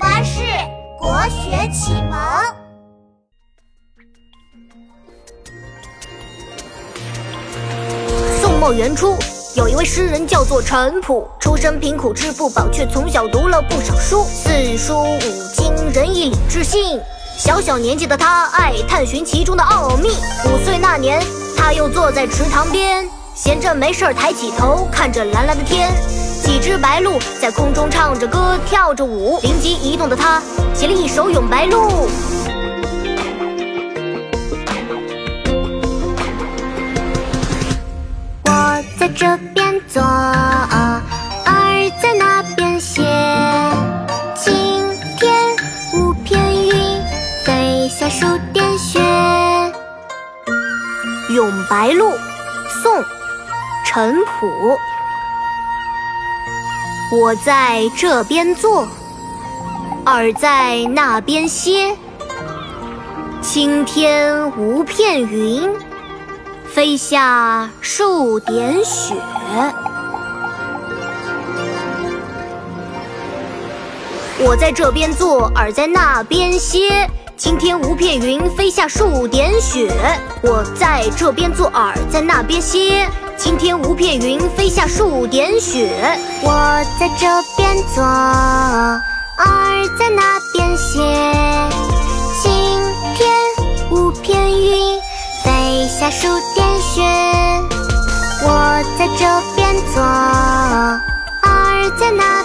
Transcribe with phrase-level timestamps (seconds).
[0.00, 0.40] 巴士
[0.98, 2.18] 国学启蒙。
[8.40, 9.14] 宋末元初，
[9.54, 15.18] 有一位诗人叫做陈普，出身贫苦，吃不饱，却从小读了不少书，四书五
[15.54, 16.98] 经，仁义礼智信。
[17.36, 20.08] 小小年纪的他，爱探寻其中的奥秘。
[20.46, 21.22] 五岁那年，
[21.58, 25.92] 他又坐在池塘边，闲着没事儿，抬起头看着蓝蓝的天。
[26.42, 29.38] 几只白鹭在空中唱着歌，跳着舞。
[29.42, 30.42] 灵机一动的他，
[30.74, 31.88] 写了一首《咏白鹭》。
[38.44, 43.02] 我在这边坐，儿在那边写。
[44.34, 44.88] 晴
[45.18, 45.32] 天
[45.94, 47.02] 无片云，
[47.44, 48.98] 飞下数点雪。
[51.32, 52.10] 《咏白鹭》
[52.82, 52.96] 宋·
[53.86, 54.78] 陈普。
[57.12, 58.86] 我在这边坐，
[60.06, 61.96] 耳在那边歇。
[63.42, 65.74] 青天无片云，
[66.72, 69.16] 飞下数点雪。
[74.38, 77.10] 我在这边坐，耳在那边歇。
[77.36, 79.90] 青天无片云，飞下数点雪。
[80.42, 83.08] 我在这边坐，耳在那边歇。
[83.40, 85.90] 青天无片云，飞下数点雪。
[86.42, 86.52] 我
[86.98, 89.00] 在这边坐，儿
[89.98, 91.00] 在那边写。
[92.42, 92.52] 晴
[93.16, 93.26] 天
[93.90, 95.00] 无片云，
[95.42, 97.00] 飞下数点雪。
[98.42, 99.24] 我在这
[99.56, 102.39] 边坐，儿在那。